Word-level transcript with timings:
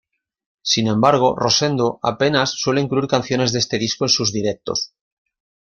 Sin 0.63 0.87
embargo 0.87 1.35
Rosendo 1.37 1.99
apenas 2.01 2.55
suele 2.59 2.81
incluir 2.81 3.05
canciones 3.07 3.51
de 3.53 3.59
este 3.59 3.77
disco 3.77 4.03
en 4.05 4.09
sus 4.09 4.33
directos. 4.33 4.95